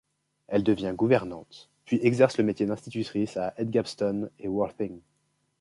[0.47, 4.99] Elle devient gouvernante, puis exerce le métier d'institutrice à Edgbaston et Worthing.